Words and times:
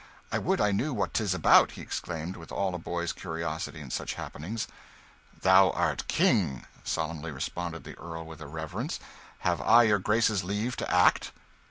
"I 0.31 0.39
would 0.39 0.59
I 0.59 0.71
knew 0.71 0.95
what 0.95 1.13
'tis 1.13 1.35
about!" 1.35 1.73
he 1.73 1.81
exclaimed, 1.83 2.35
with 2.35 2.51
all 2.51 2.73
a 2.73 2.79
boy's 2.79 3.13
curiosity 3.13 3.81
in 3.81 3.91
such 3.91 4.15
happenings. 4.15 4.67
"Thou 5.43 5.69
art 5.73 5.99
the 5.99 6.03
King!" 6.05 6.65
solemnly 6.83 7.29
responded 7.29 7.83
the 7.83 7.95
Earl, 7.99 8.25
with 8.25 8.41
a 8.41 8.47
reverence. 8.47 8.99
"Have 9.41 9.61
I 9.61 9.83
your 9.83 9.99
Grace's 9.99 10.43
leave 10.43 10.75
to 10.77 10.91
act?" 10.91 11.31